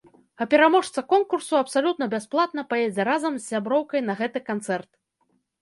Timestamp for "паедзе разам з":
2.73-3.43